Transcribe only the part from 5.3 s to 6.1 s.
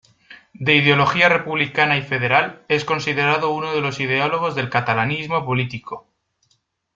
político.